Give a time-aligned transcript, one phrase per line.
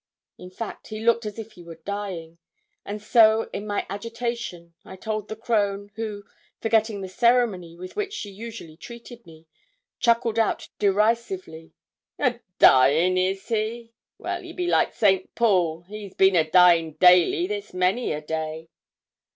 [0.39, 2.39] In fact, he looked as if he were dying,
[2.83, 6.23] and so, in my agitation, I told the crone, who,
[6.59, 9.45] forgetting the ceremony with which she usually treated me,
[9.99, 11.73] chuckled out derisively,
[12.17, 13.93] 'A dying is he?
[14.17, 18.69] Well, he be like Saint Paul he's bin a dying daily this many a day.'